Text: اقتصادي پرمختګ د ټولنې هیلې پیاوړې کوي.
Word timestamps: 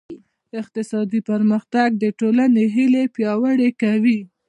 اقتصادي 0.61 1.19
پرمختګ 1.29 1.89
د 2.03 2.05
ټولنې 2.19 2.63
هیلې 2.75 3.03
پیاوړې 3.15 3.69
کوي. 3.81 4.19